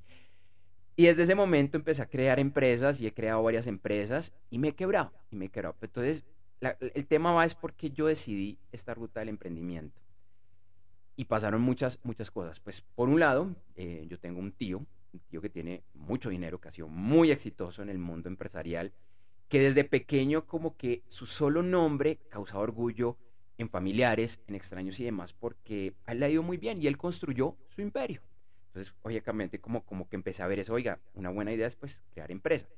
y 0.97 1.05
desde 1.07 1.23
ese 1.23 1.35
momento 1.35 1.77
empecé 1.77 2.03
a 2.03 2.07
crear 2.07 2.39
empresas 2.39 3.01
y 3.01 3.07
he 3.07 3.15
creado 3.15 3.43
varias 3.43 3.67
empresas 3.67 4.33
y 4.51 4.59
me 4.59 4.69
he 4.69 4.75
quebrado, 4.75 5.13
y 5.31 5.37
me 5.37 5.47
he 5.47 5.49
quebrado. 5.49 5.77
Entonces, 5.81 6.25
el 6.61 7.07
tema 7.07 7.33
va 7.33 7.45
es 7.45 7.55
porque 7.55 7.91
yo 7.91 8.07
decidí 8.07 8.59
esta 8.73 8.95
ruta 8.95 9.21
del 9.21 9.29
emprendimiento. 9.29 10.01
Y 11.17 11.25
pasaron 11.25 11.63
muchas, 11.63 11.99
muchas 12.03 12.31
cosas. 12.31 12.61
Pues 12.61 12.83
por 12.83 13.09
un 13.09 13.21
lado, 13.21 13.55
eh, 13.75 14.07
yo 14.09 14.19
tengo 14.19 14.39
un 14.39 14.53
tío 14.53 14.87
un 15.17 15.21
tío 15.31 15.41
que 15.41 15.51
tiene 15.51 15.83
mucho 15.95 16.31
dinero, 16.31 16.61
que 16.61 16.69
ha 16.69 16.73
sido 16.73 16.89
muy 16.89 17.31
exitoso 17.31 17.83
en 17.83 17.89
el 17.89 17.99
mundo 17.99 18.29
empresarial, 18.29 18.93
que 19.49 19.61
desde 19.61 19.85
pequeño 19.85 20.47
como 20.47 20.77
que 20.77 21.03
su 21.09 21.27
solo 21.27 21.63
nombre 21.63 22.19
causaba 22.29 22.63
orgullo 22.63 23.17
en 23.59 23.69
familiares, 23.69 24.41
en 24.47 24.55
extraños 24.55 25.01
y 25.01 25.05
demás, 25.05 25.33
porque 25.33 25.95
él 26.07 26.23
ha 26.23 26.29
ido 26.29 26.43
muy 26.43 26.57
bien 26.57 26.83
y 26.83 26.87
él 26.87 26.99
construyó 26.99 27.57
su 27.69 27.81
imperio. 27.81 28.21
Entonces, 28.69 28.95
obviamente, 29.03 29.61
como, 29.61 29.85
como 29.85 30.09
que 30.09 30.17
empecé 30.17 30.43
a 30.43 30.47
ver 30.47 30.59
eso, 30.59 30.75
oiga, 30.75 31.01
una 31.15 31.31
buena 31.31 31.53
idea 31.53 31.67
es 31.67 31.77
pues 31.77 32.03
crear 32.13 32.31
empresa. 32.31 32.69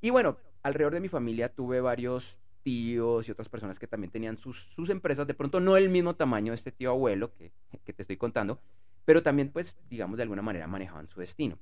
Y 0.00 0.10
bueno, 0.10 0.38
alrededor 0.62 0.94
de 0.94 1.00
mi 1.00 1.08
familia 1.08 1.50
tuve 1.50 1.80
varios 1.80 2.38
tíos 2.64 3.28
y 3.28 3.30
otras 3.30 3.48
personas 3.48 3.78
que 3.78 3.86
también 3.86 4.10
tenían 4.10 4.36
sus, 4.36 4.58
sus 4.74 4.90
empresas, 4.90 5.26
de 5.28 5.34
pronto 5.34 5.60
no 5.60 5.76
el 5.76 5.90
mismo 5.90 6.16
tamaño 6.16 6.50
de 6.50 6.56
este 6.56 6.72
tío 6.72 6.90
abuelo 6.90 7.32
que, 7.32 7.52
que 7.84 7.92
te 7.92 8.02
estoy 8.02 8.16
contando, 8.16 8.58
pero 9.04 9.22
también 9.22 9.50
pues, 9.50 9.76
digamos, 9.88 10.16
de 10.16 10.24
alguna 10.24 10.42
manera 10.42 10.66
manejaban 10.66 11.08
su 11.08 11.20
destino. 11.20 11.58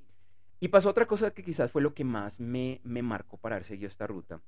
Y 0.61 0.69
pasó 0.69 0.89
otra 0.89 1.07
cosa 1.07 1.35
que 1.35 1.43
quizás 1.43 1.71
fue 1.71 1.83
lo 1.83 1.93
que 1.93 2.05
más 2.05 2.39
me, 2.39 2.81
me 2.85 3.03
marcó 3.03 3.37
para 3.37 3.57
haber 3.57 3.67
seguido 3.67 3.89
esta 3.89 4.07
ruta. 4.07 4.41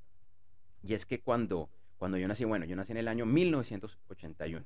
Y 0.82 0.94
es 0.94 1.04
que 1.04 1.20
cuando, 1.20 1.68
cuando 1.98 2.16
yo 2.16 2.28
nací, 2.28 2.44
bueno, 2.44 2.64
yo 2.66 2.76
nací 2.76 2.92
en 2.92 2.98
el 2.98 3.08
año 3.08 3.26
1981. 3.26 4.64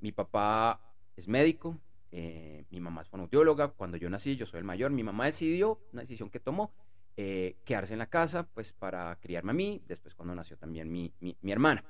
Mi 0.00 0.12
papá 0.12 0.80
es 1.16 1.28
médico, 1.28 1.78
eh, 2.12 2.64
mi 2.70 2.80
mamá 2.80 3.02
es 3.02 3.08
fonoaudióloga. 3.08 3.68
Cuando 3.68 3.96
yo 3.96 4.10
nací, 4.10 4.36
yo 4.36 4.44
soy 4.44 4.58
el 4.58 4.64
mayor, 4.64 4.90
mi 4.90 5.02
mamá 5.02 5.24
decidió, 5.24 5.80
una 5.92 6.02
decisión 6.02 6.28
que 6.28 6.40
tomó, 6.40 6.72
eh, 7.16 7.56
quedarse 7.64 7.92
en 7.92 7.98
la 7.98 8.06
casa, 8.06 8.46
pues 8.46 8.72
para 8.72 9.16
criarme 9.20 9.50
a 9.50 9.54
mí. 9.54 9.82
Después 9.86 10.14
cuando 10.14 10.34
nació 10.34 10.56
también 10.56 10.90
mi, 10.90 11.12
mi, 11.20 11.36
mi 11.40 11.52
hermana. 11.52 11.84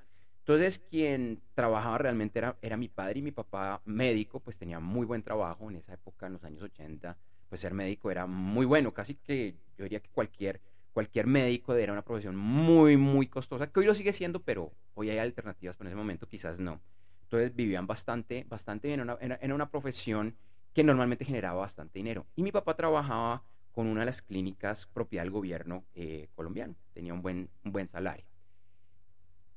Entonces, 0.47 0.79
quien 0.79 1.43
trabajaba 1.55 1.99
realmente 1.99 2.39
era, 2.39 2.57
era 2.63 2.77
mi 2.77 2.89
padre 2.89 3.19
y 3.19 3.23
mi 3.23 3.33
papá 3.33 3.83
médico, 3.85 4.39
pues 4.39 4.57
tenía 4.57 4.79
muy 4.79 5.05
buen 5.05 5.23
trabajo 5.25 5.69
en 5.69 5.77
esa 5.77 5.95
época, 5.95 6.27
en 6.27 6.35
los 6.35 6.45
años 6.45 6.63
80, 6.63 7.17
pues 7.49 7.61
ser 7.61 7.75
médico 7.75 8.11
era 8.13 8.27
muy 8.27 8.65
bueno, 8.65 8.95
casi 8.95 9.17
que 9.17 9.57
yo 9.77 9.83
diría 9.85 9.99
que 9.99 10.09
cualquier, 10.11 10.61
cualquier 10.93 11.27
médico 11.27 11.75
era 11.75 11.93
una 11.93 12.03
profesión 12.03 12.37
muy, 12.37 12.97
muy 12.97 13.27
costosa, 13.27 13.71
que 13.71 13.81
hoy 13.81 13.87
lo 13.87 13.95
sigue 13.97 14.13
siendo, 14.13 14.41
pero 14.41 14.73
hoy 14.95 15.11
hay 15.11 15.19
alternativas, 15.19 15.77
pero 15.77 15.89
en 15.89 15.93
ese 15.95 15.97
momento 15.97 16.29
quizás 16.29 16.61
no. 16.61 16.81
Entonces 17.23 17.55
vivían 17.55 17.89
bastante, 17.89 18.45
bastante 18.49 18.87
bien, 18.87 19.01
era 19.01 19.55
una, 19.55 19.69
profesión 19.69 20.37
que 20.73 20.85
normalmente 20.85 21.25
generaba 21.25 21.61
bastante 21.61 21.99
dinero. 21.99 22.25
Y 22.37 22.43
mi 22.45 22.53
papá 22.53 22.77
trabajaba 22.77 23.43
con 23.77 23.87
una 23.87 24.01
de 24.01 24.07
las 24.07 24.23
clínicas 24.23 24.87
propiedad 24.87 25.23
del 25.23 25.31
gobierno 25.31 25.85
eh, 25.95 26.31
colombiano, 26.35 26.75
tenía 26.95 27.13
un 27.13 27.21
buen, 27.21 27.51
un 27.63 27.73
buen 27.73 27.89
salario 27.89 28.25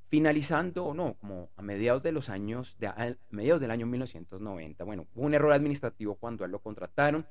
finalizando, 0.09 0.85
o 0.85 0.93
no, 0.93 1.13
como 1.21 1.49
a 1.55 1.61
mediados 1.61 2.01
de 2.03 2.11
los 2.11 2.29
años, 2.29 2.75
de, 2.79 2.87
a 2.87 3.15
mediados 3.29 3.61
del 3.61 3.71
año 3.71 3.85
1990, 3.85 4.83
bueno, 4.83 5.07
hubo 5.13 5.25
un 5.25 5.33
error 5.35 5.53
administrativo 5.53 6.15
cuando 6.15 6.43
él 6.43 6.51
lo 6.51 6.59
contrataron 6.59 7.27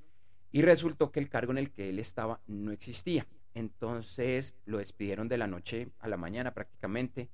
y 0.52 0.62
resultó 0.62 1.10
que 1.10 1.20
el 1.20 1.28
cargo 1.28 1.52
en 1.52 1.58
el 1.58 1.72
que 1.72 1.90
él 1.90 1.98
estaba 1.98 2.40
no 2.46 2.70
existía. 2.70 3.26
Entonces 3.54 4.54
lo 4.64 4.78
despidieron 4.78 5.28
de 5.28 5.38
la 5.38 5.48
noche 5.48 5.88
a 5.98 6.08
la 6.08 6.16
mañana 6.16 6.54
prácticamente, 6.54 7.28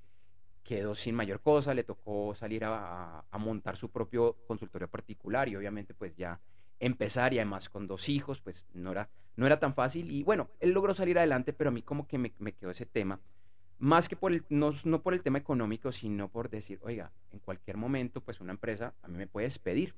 quedó 0.62 0.94
sin 0.94 1.14
mayor 1.14 1.42
cosa, 1.42 1.74
le 1.74 1.84
tocó 1.84 2.34
salir 2.34 2.64
a, 2.64 3.24
a 3.30 3.38
montar 3.38 3.76
su 3.76 3.90
propio 3.90 4.38
consultorio 4.46 4.88
particular 4.88 5.48
y 5.48 5.56
obviamente 5.56 5.92
pues 5.92 6.16
ya 6.16 6.40
empezar 6.80 7.32
y 7.32 7.38
además 7.38 7.68
con 7.68 7.86
dos 7.86 8.08
hijos, 8.08 8.40
pues 8.40 8.64
no 8.74 8.92
era, 8.92 9.08
no 9.36 9.46
era 9.46 9.58
tan 9.58 9.74
fácil 9.74 10.10
y 10.10 10.22
bueno, 10.22 10.50
él 10.60 10.70
logró 10.70 10.94
salir 10.94 11.18
adelante, 11.18 11.52
pero 11.52 11.68
a 11.68 11.72
mí 11.72 11.82
como 11.82 12.06
que 12.06 12.18
me, 12.18 12.32
me 12.38 12.52
quedó 12.52 12.70
ese 12.70 12.86
tema 12.86 13.20
más 13.78 14.08
que 14.08 14.16
por 14.16 14.32
el, 14.32 14.44
no, 14.48 14.72
no, 14.84 15.02
por 15.02 15.14
el 15.14 15.22
tema 15.22 15.38
económico, 15.38 15.92
sino 15.92 16.28
por 16.28 16.48
decir, 16.48 16.78
oiga, 16.82 17.12
en 17.32 17.38
cualquier 17.40 17.76
momento, 17.76 18.20
pues 18.20 18.40
una 18.40 18.52
empresa 18.52 18.94
a 19.02 19.08
mí 19.08 19.18
me 19.18 19.26
puede 19.26 19.46
despedir. 19.46 19.94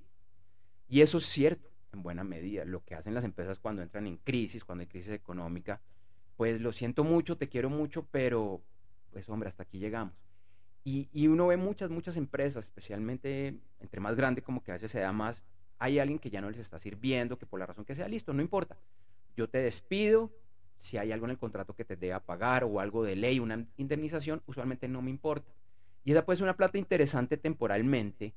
Y 0.88 1.02
eso 1.02 1.18
es 1.18 1.26
cierto, 1.26 1.70
en 1.92 2.02
buena 2.02 2.24
medida. 2.24 2.64
Lo 2.64 2.84
que 2.84 2.94
hacen 2.94 3.14
las 3.14 3.24
empresas 3.24 3.58
cuando 3.58 3.82
entran 3.82 4.06
en 4.06 4.16
crisis, 4.16 4.64
cuando 4.64 4.82
hay 4.82 4.88
crisis 4.88 5.12
económica, 5.12 5.80
pues 6.36 6.60
lo 6.60 6.72
siento 6.72 7.04
mucho, 7.04 7.36
te 7.36 7.48
quiero 7.48 7.70
mucho, 7.70 8.06
pero 8.10 8.62
pues 9.12 9.28
hombre, 9.28 9.48
hasta 9.48 9.62
aquí 9.62 9.78
llegamos. 9.78 10.14
Y, 10.84 11.08
y 11.12 11.26
uno 11.26 11.48
ve 11.48 11.56
muchas, 11.56 11.90
muchas 11.90 12.16
empresas, 12.16 12.64
especialmente 12.64 13.58
entre 13.80 14.00
más 14.00 14.14
grande, 14.14 14.42
como 14.42 14.62
que 14.62 14.70
a 14.70 14.74
veces 14.74 14.92
se 14.92 15.00
da 15.00 15.12
más, 15.12 15.44
hay 15.78 15.98
alguien 15.98 16.18
que 16.18 16.30
ya 16.30 16.40
no 16.40 16.50
les 16.50 16.60
está 16.60 16.78
sirviendo, 16.78 17.38
que 17.38 17.46
por 17.46 17.60
la 17.60 17.66
razón 17.66 17.84
que 17.84 17.94
sea, 17.94 18.08
listo, 18.08 18.32
no 18.32 18.42
importa. 18.42 18.76
Yo 19.36 19.48
te 19.48 19.58
despido, 19.58 20.30
si 20.78 20.98
hay 20.98 21.12
algo 21.12 21.26
en 21.26 21.32
el 21.32 21.38
contrato 21.38 21.74
que 21.74 21.84
te 21.84 21.96
deba 21.96 22.20
pagar 22.20 22.64
o 22.64 22.80
algo 22.80 23.04
de 23.04 23.16
ley, 23.16 23.38
una 23.38 23.66
indemnización, 23.76 24.42
usualmente 24.46 24.88
no 24.88 25.02
me 25.02 25.10
importa. 25.10 25.52
Y 26.04 26.12
esa 26.12 26.24
puede 26.24 26.38
ser 26.38 26.44
una 26.44 26.56
plata 26.56 26.78
interesante 26.78 27.36
temporalmente, 27.36 28.32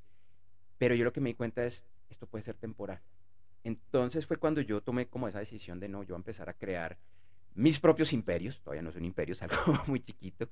pero 0.78 0.96
yo 0.96 1.06
lo 1.06 1.14
que 1.14 1.22
me 1.22 1.30
di 1.30 1.36
cuenta 1.36 1.64
es, 1.64 1.84
esto 2.10 2.26
puede 2.26 2.44
ser 2.44 2.56
temporal. 2.56 3.00
Entonces 3.64 4.26
fue 4.26 4.38
cuando 4.38 4.62
yo 4.62 4.82
tomé 4.82 5.08
como 5.08 5.28
esa 5.28 5.40
decisión 5.40 5.80
de 5.80 5.88
no, 5.88 6.04
yo 6.04 6.16
empezar 6.16 6.50
a 6.50 6.54
crear 6.54 6.98
mis 7.56 7.80
propios 7.80 8.14
imperios, 8.14 8.62
todavía 8.62 8.82
no 8.82 8.92
son 8.92 9.06
imperios, 9.06 9.42
algo 9.42 9.56
muy 9.88 10.00
chiquito, 10.02 10.50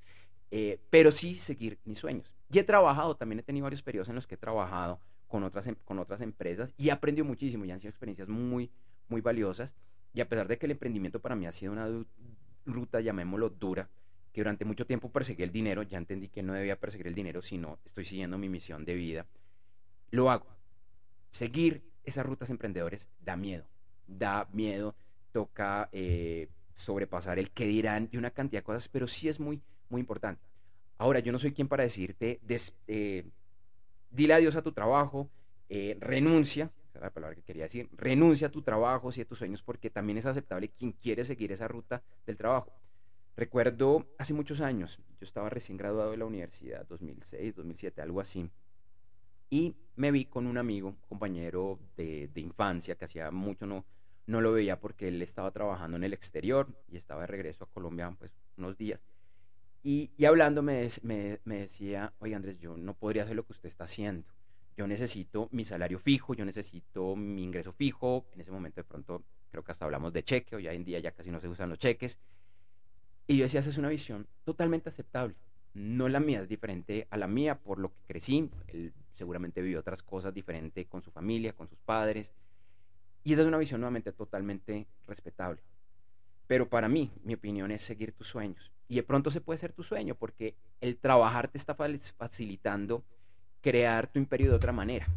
eh, 0.52 0.80
pero 0.90 1.12
sí 1.12 1.34
seguir 1.34 1.80
mis 1.86 2.00
sueños. 2.00 2.32
Y 2.52 2.60
he 2.60 2.64
trabajado, 2.64 3.16
también 3.16 3.40
he 3.40 3.44
tenido 3.44 3.64
varios 3.64 3.82
periodos 3.82 4.10
en 4.10 4.16
los 4.16 4.28
que 4.28 4.36
he 4.36 4.38
trabajado 4.38 5.00
con 5.28 5.44
otras, 5.44 5.68
em, 5.68 5.76
con 5.86 6.00
otras 6.00 6.22
empresas 6.22 6.74
y 6.78 6.90
he 6.90 6.92
aprendido 6.92 7.26
muchísimo 7.26 7.66
y 7.66 7.72
han 7.72 7.80
sido 7.80 7.90
experiencias 7.90 8.28
muy, 8.28 8.72
muy 9.10 9.22
valiosas. 9.22 9.74
Y 10.14 10.22
a 10.22 10.30
pesar 10.30 10.48
de 10.48 10.58
que 10.58 10.66
el 10.66 10.72
emprendimiento 10.72 11.20
para 11.20 11.36
mí 11.36 11.46
ha 11.46 11.52
sido 11.52 11.74
una 11.74 11.88
ruta, 12.66 13.02
llamémoslo 13.02 13.50
dura, 13.50 13.90
que 14.34 14.42
durante 14.42 14.66
mucho 14.66 14.86
tiempo 14.86 15.12
perseguí 15.12 15.44
el 15.44 15.52
dinero, 15.52 15.84
ya 15.84 15.98
entendí 15.98 16.30
que 16.30 16.44
no 16.44 16.54
debía 16.54 16.80
perseguir 16.80 17.08
el 17.08 17.16
dinero, 17.16 17.42
sino 17.42 17.80
estoy 17.86 18.04
siguiendo 18.04 18.38
mi 18.38 18.50
misión 18.50 18.86
de 18.86 18.96
vida, 18.96 19.26
lo 20.12 20.32
hago. 20.32 20.48
Seguir 21.32 21.84
esas 22.04 22.26
rutas 22.26 22.50
emprendedores 22.50 23.10
da 23.20 23.36
miedo, 23.36 23.66
da 24.08 24.48
miedo, 24.54 24.96
toca 25.32 25.90
eh, 25.92 26.50
sobrepasar 26.74 27.38
el 27.38 27.52
que 27.52 27.66
dirán 27.68 28.10
y 28.12 28.18
una 28.18 28.32
cantidad 28.32 28.62
de 28.62 28.66
cosas, 28.66 28.88
pero 28.88 29.08
sí 29.08 29.28
es 29.28 29.40
muy, 29.40 29.62
muy 29.90 30.00
importante. 30.00 30.42
Ahora, 30.98 31.20
yo 31.20 31.32
no 31.32 31.40
soy 31.40 31.52
quien 31.52 31.68
para 31.68 31.84
decirte, 31.84 32.40
eh, 32.88 33.26
dile 34.10 34.34
adiós 34.34 34.56
a 34.56 34.62
tu 34.62 34.72
trabajo, 34.72 35.30
eh, 35.70 35.98
renuncia, 36.00 36.72
la 37.00 37.12
palabra 37.12 37.36
que 37.36 37.44
quería 37.44 37.64
decir, 37.64 37.90
renuncia 37.94 38.48
a 38.48 38.52
tu 38.52 38.62
trabajo 38.62 39.10
y 39.16 39.22
a 39.22 39.26
tus 39.26 39.38
sueños 39.38 39.62
porque 39.62 39.90
también 39.90 40.18
es 40.18 40.26
aceptable 40.26 40.70
quien 40.70 40.94
quiere 40.94 41.24
seguir 41.24 41.52
esa 41.52 41.68
ruta 41.68 42.02
del 42.26 42.38
trabajo. 42.38 42.72
Recuerdo 43.36 44.08
hace 44.18 44.34
muchos 44.34 44.62
años, 44.62 45.00
yo 45.20 45.26
estaba 45.26 45.50
recién 45.50 45.78
graduado 45.78 46.12
de 46.12 46.18
la 46.18 46.26
universidad, 46.26 46.88
2006, 46.88 47.56
2007, 47.56 48.02
algo 48.02 48.20
así, 48.20 48.50
y 49.50 49.76
me 49.96 50.12
vi 50.12 50.26
con 50.26 50.48
un 50.48 50.58
amigo, 50.58 50.96
compañero 51.08 51.80
de, 51.96 52.30
infancia, 52.36 52.96
que 52.96 53.06
hacía 53.06 53.32
mucho 53.32 53.66
no, 53.66 53.86
no 54.26 54.42
lo 54.42 54.52
veía 54.52 54.80
porque 54.80 55.08
él 55.08 55.22
estaba 55.22 55.52
trabajando 55.52 55.98
en 55.98 56.04
el 56.04 56.14
exterior 56.14 56.68
y 56.90 56.98
estaba 56.98 57.22
de 57.22 57.28
regreso 57.28 57.64
a 57.64 57.68
Colombia 57.68 58.14
pues 58.18 58.34
unos 58.58 58.78
días. 58.78 59.00
Y, 59.84 60.12
y 60.18 60.26
hablando 60.26 60.62
me, 60.62 60.90
me, 61.04 61.40
me 61.46 61.60
decía, 61.60 62.14
oye 62.20 62.36
Andrés, 62.36 62.60
yo 62.60 62.76
no 62.78 62.94
podría 62.94 63.24
hacer 63.24 63.36
lo 63.36 63.46
que 63.46 63.54
usted 63.54 63.70
está 63.70 63.86
haciendo 63.86 64.28
yo 64.78 64.86
necesito 64.86 65.50
mi 65.52 65.66
salario 65.66 65.98
fijo, 65.98 66.36
yo 66.36 66.46
necesito 66.46 67.16
mi 67.16 67.44
ingreso 67.44 67.74
fijo. 67.74 68.28
En 68.34 68.42
ese 68.42 68.52
momento 68.52 68.80
de 68.80 68.84
pronto 68.84 69.24
creo 69.50 69.64
que 69.64 69.72
hasta 69.72 69.86
hablamos 69.86 70.14
de 70.14 70.24
cheque, 70.24 70.56
hoy 70.56 70.68
en 70.68 70.86
día 70.86 71.00
ya 71.00 71.12
casi 71.12 71.32
no 71.32 71.40
se 71.40 71.48
usan 71.48 71.70
los 71.70 71.80
cheques. 71.80 72.20
Y 73.26 73.38
yo 73.38 73.44
decía, 73.44 73.60
esa 73.60 73.72
es 73.72 73.78
una 73.78 73.90
visión 73.90 74.28
totalmente 74.46 74.90
aceptable. 74.90 75.36
No 75.74 76.08
la 76.08 76.20
mía, 76.20 76.42
es 76.42 76.48
diferente 76.48 77.08
a 77.10 77.18
la 77.18 77.28
mía 77.28 77.58
por 77.58 77.80
lo 77.80 77.90
que 77.90 77.98
crecí. 78.08 78.50
Él 78.68 78.94
seguramente 79.16 79.62
vivió 79.62 79.80
otras 79.80 80.04
cosas 80.04 80.32
diferentes 80.32 80.86
con 80.86 81.02
su 81.02 81.10
familia, 81.10 81.54
con 81.54 81.68
sus 81.68 81.80
padres. 81.80 82.32
Y 83.24 83.34
esa 83.34 83.42
es 83.42 83.48
una 83.48 83.58
visión 83.58 83.82
nuevamente 83.82 84.12
totalmente 84.12 84.86
respetable. 85.08 85.60
Pero 86.48 86.70
para 86.70 86.88
mí, 86.88 87.12
mi 87.24 87.34
opinión 87.34 87.72
es 87.72 87.82
seguir 87.82 88.14
tus 88.14 88.30
sueños. 88.30 88.72
Y 88.88 88.96
de 88.96 89.04
pronto 89.04 89.32
se 89.32 89.42
puede 89.42 89.60
ser 89.60 89.74
tu 89.74 89.84
sueño 89.84 90.16
porque 90.16 90.56
el 90.80 90.98
trabajar 90.98 91.50
te 91.50 91.58
está 91.58 91.76
facilitando 91.76 93.04
crear 93.62 94.08
tu 94.08 94.18
imperio 94.18 94.50
de 94.50 94.56
otra 94.56 94.72
manera. 94.72 95.08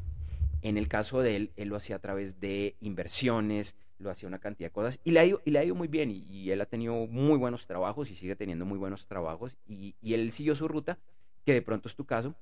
En 0.63 0.77
el 0.77 0.89
caso 0.89 1.21
de 1.21 1.37
él, 1.37 1.53
él 1.57 1.69
lo 1.69 1.77
hacía 1.77 1.97
a 1.97 2.01
través 2.01 2.41
de 2.41 2.77
inversiones, 2.81 3.77
lo 3.99 4.11
hacía 4.11 4.29
una 4.29 4.39
cantidad 4.39 4.69
de 4.69 4.73
cosas 4.73 4.99
y 5.05 5.13
le 5.13 5.21
ha 5.21 5.25
ido, 5.65 5.75
muy 5.75 5.89
bien 5.89 6.11
y, 6.11 6.51
él 6.51 6.61
ha 6.61 6.67
tenido 6.67 7.07
muy 7.07 7.39
buenos 7.39 7.67
trabajos 7.67 8.11
y 8.11 8.15
sigue 8.15 8.35
teniendo 8.35 8.65
muy 8.65 8.79
buenos 8.79 9.07
trabajos 9.07 9.57
y, 9.67 9.95
y, 10.03 10.15
él 10.15 10.33
siguió 10.33 10.57
su 10.57 10.69
ruta, 10.69 10.99
que 11.45 11.53
de 11.53 11.63
pronto 11.63 11.89
es 11.89 11.95
tu 11.95 12.05
caso, 12.07 12.35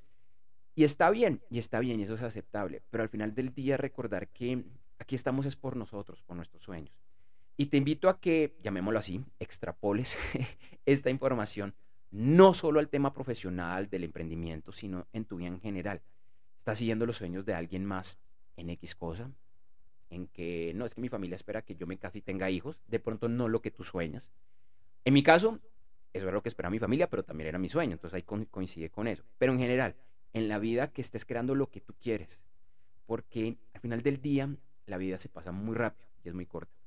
y 0.75 0.85
está 0.85 1.11
bien, 1.11 1.41
y 1.51 1.59
está 1.59 1.81
bien, 1.81 2.01
y 2.01 2.05
eso 2.05 2.15
es 2.15 2.23
aceptable, 2.23 2.83
pero 2.91 3.03
al 3.03 3.09
final 3.09 3.35
del 3.35 3.53
día 3.53 3.77
recordar 3.77 4.29
que 4.29 4.65
aquí 4.99 5.17
estamos 5.17 5.47
es 5.47 5.57
por 5.57 5.77
nosotros, 5.77 6.23
por 6.23 6.37
nuestros 6.37 6.63
sueños. 6.63 6.95
Y 7.61 7.67
te 7.67 7.77
invito 7.77 8.09
a 8.09 8.21
que, 8.21 8.57
llamémoslo 8.63 9.01
así, 9.01 9.21
extrapoles 9.41 10.17
esta 10.87 11.11
información 11.11 11.75
no 12.13 12.55
solo 12.55 12.79
al 12.79 12.89
tema 12.89 13.13
profesional 13.13 13.91
del 13.91 14.05
emprendimiento, 14.05 14.71
sino 14.71 15.09
en 15.13 15.25
tu 15.25 15.39
vida 15.39 15.49
en 15.49 15.61
general. 15.61 16.01
Estás 16.57 16.79
siguiendo 16.79 17.05
los 17.05 17.17
sueños 17.17 17.45
de 17.45 17.55
alguien 17.55 17.85
más 17.85 18.21
en 18.57 18.71
X 18.71 18.95
cosa, 18.95 19.33
en 20.09 20.29
que 20.29 20.73
no 20.77 20.87
es 20.87 20.95
que 20.95 21.01
mi 21.01 21.09
familia 21.09 21.35
espera 21.35 21.63
que 21.63 21.75
yo 21.75 21.89
me 21.89 21.99
case 21.99 22.19
y 22.19 22.23
tenga 22.23 22.49
hijos, 22.49 22.79
de 22.87 23.01
pronto 23.01 23.29
no 23.29 23.49
lo 23.49 23.61
que 23.61 23.73
tú 23.73 23.83
sueñas. 23.83 24.31
En 25.05 25.13
mi 25.13 25.25
caso, 25.25 25.59
eso 26.13 26.27
era 26.27 26.33
lo 26.33 26.45
que 26.45 26.49
esperaba 26.51 26.71
mi 26.71 26.79
familia, 26.79 27.11
pero 27.11 27.25
también 27.25 27.49
era 27.49 27.59
mi 27.59 27.69
sueño, 27.69 27.95
entonces 27.95 28.15
ahí 28.15 28.23
coincide 28.23 28.89
con 28.89 29.09
eso. 29.09 29.25
Pero 29.37 29.53
en 29.53 29.59
general, 29.59 29.97
en 30.33 30.49
la 30.49 30.61
vida 30.61 30.93
que 30.93 31.01
estés 31.01 31.25
creando 31.25 31.57
lo 31.57 31.71
que 31.71 31.81
tú 31.81 31.93
quieres, 32.01 32.39
porque 33.05 33.59
al 33.75 33.81
final 33.81 34.03
del 34.03 34.23
día 34.23 34.49
la 34.87 34.97
vida 34.97 35.19
se 35.19 35.29
pasa 35.29 35.51
muy 35.51 35.75
rápido 35.75 36.09
y 36.23 36.29
es 36.29 36.35
muy 36.35 36.47
corta. 36.47 36.78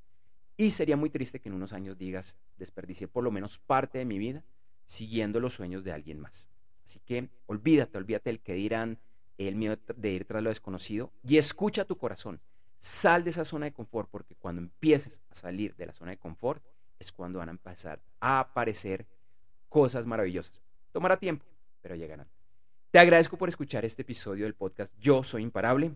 Y 0.61 0.69
sería 0.69 0.95
muy 0.95 1.09
triste 1.09 1.39
que 1.39 1.49
en 1.49 1.55
unos 1.55 1.73
años 1.73 1.97
digas, 1.97 2.37
desperdicié 2.55 3.07
por 3.07 3.23
lo 3.23 3.31
menos 3.31 3.57
parte 3.57 3.97
de 3.97 4.05
mi 4.05 4.19
vida 4.19 4.45
siguiendo 4.85 5.39
los 5.39 5.55
sueños 5.55 5.83
de 5.83 5.91
alguien 5.91 6.19
más. 6.19 6.47
Así 6.85 6.99
que 6.99 7.31
olvídate, 7.47 7.97
olvídate 7.97 8.29
del 8.29 8.41
que 8.41 8.53
dirán, 8.53 8.99
el 9.39 9.55
miedo 9.55 9.75
de 9.95 10.11
ir 10.11 10.25
tras 10.25 10.43
lo 10.43 10.49
desconocido 10.49 11.11
y 11.23 11.37
escucha 11.37 11.85
tu 11.85 11.97
corazón. 11.97 12.39
Sal 12.77 13.23
de 13.23 13.31
esa 13.31 13.43
zona 13.43 13.65
de 13.65 13.73
confort 13.73 14.07
porque 14.11 14.35
cuando 14.35 14.61
empieces 14.61 15.23
a 15.31 15.33
salir 15.33 15.75
de 15.77 15.87
la 15.87 15.93
zona 15.93 16.11
de 16.11 16.17
confort 16.17 16.63
es 16.99 17.11
cuando 17.11 17.39
van 17.39 17.49
a 17.49 17.53
empezar 17.53 17.99
a 18.19 18.41
aparecer 18.41 19.07
cosas 19.67 20.05
maravillosas. 20.05 20.61
Tomará 20.91 21.17
tiempo, 21.17 21.43
pero 21.81 21.95
llegarán. 21.95 22.27
Te 22.91 22.99
agradezco 22.99 23.35
por 23.35 23.49
escuchar 23.49 23.83
este 23.83 24.03
episodio 24.03 24.45
del 24.45 24.53
podcast 24.53 24.93
Yo 24.99 25.23
Soy 25.23 25.41
Imparable. 25.41 25.95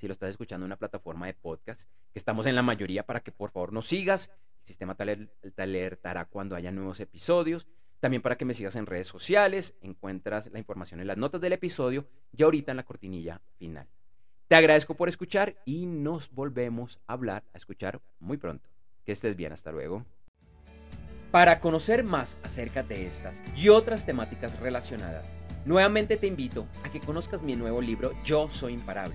Si 0.00 0.08
lo 0.08 0.14
estás 0.14 0.30
escuchando 0.30 0.64
en 0.64 0.70
una 0.70 0.78
plataforma 0.78 1.26
de 1.26 1.34
podcast, 1.34 1.82
que 2.10 2.18
estamos 2.18 2.46
en 2.46 2.54
la 2.54 2.62
mayoría 2.62 3.04
para 3.04 3.20
que 3.20 3.32
por 3.32 3.50
favor 3.50 3.70
nos 3.70 3.86
sigas. 3.86 4.30
El 4.62 4.66
sistema 4.66 4.94
te 4.94 5.28
alertará 5.58 6.24
cuando 6.24 6.56
haya 6.56 6.72
nuevos 6.72 7.00
episodios. 7.00 7.68
También 8.00 8.22
para 8.22 8.38
que 8.38 8.46
me 8.46 8.54
sigas 8.54 8.76
en 8.76 8.86
redes 8.86 9.08
sociales, 9.08 9.74
encuentras 9.82 10.50
la 10.52 10.58
información 10.58 11.00
en 11.00 11.06
las 11.06 11.18
notas 11.18 11.42
del 11.42 11.52
episodio 11.52 12.06
y 12.34 12.42
ahorita 12.42 12.72
en 12.72 12.78
la 12.78 12.86
cortinilla 12.86 13.42
final. 13.58 13.88
Te 14.48 14.54
agradezco 14.54 14.94
por 14.94 15.10
escuchar 15.10 15.60
y 15.66 15.84
nos 15.84 16.30
volvemos 16.30 16.98
a 17.06 17.12
hablar, 17.12 17.44
a 17.52 17.58
escuchar 17.58 18.00
muy 18.20 18.38
pronto. 18.38 18.70
Que 19.04 19.12
estés 19.12 19.36
bien, 19.36 19.52
hasta 19.52 19.70
luego. 19.70 20.06
Para 21.30 21.60
conocer 21.60 22.04
más 22.04 22.38
acerca 22.42 22.82
de 22.82 23.06
estas 23.06 23.42
y 23.54 23.68
otras 23.68 24.06
temáticas 24.06 24.58
relacionadas, 24.60 25.30
Nuevamente 25.66 26.16
te 26.16 26.26
invito 26.26 26.66
a 26.84 26.90
que 26.90 27.00
conozcas 27.00 27.42
mi 27.42 27.54
nuevo 27.54 27.82
libro 27.82 28.12
Yo 28.24 28.48
Soy 28.48 28.72
Imparable, 28.72 29.14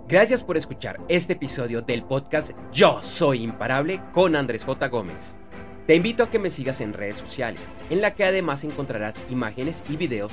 Gracias 0.09 0.43
por 0.43 0.57
escuchar 0.57 0.99
este 1.09 1.35
episodio 1.35 1.83
del 1.83 2.03
podcast 2.03 2.53
Yo 2.73 3.01
Soy 3.03 3.43
Imparable 3.43 4.01
con 4.13 4.35
Andrés 4.37 4.65
J. 4.65 4.89
Gómez. 4.89 5.39
Te 5.87 5.95
invito 5.95 6.23
a 6.23 6.31
que 6.31 6.39
me 6.39 6.49
sigas 6.51 6.81
en 6.81 6.95
redes 6.95 7.17
sociales, 7.17 7.69
en 7.91 8.01
la 8.01 8.15
que 8.15 8.25
además 8.25 8.65
encontrarás 8.65 9.15
imágenes 9.31 9.85
y 9.89 9.97
videos 9.97 10.33